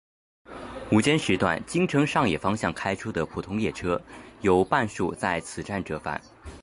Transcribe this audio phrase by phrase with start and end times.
[0.89, 4.01] 午间时段京成上野方向开出的普通列车
[4.41, 6.19] 有半数在此站折返。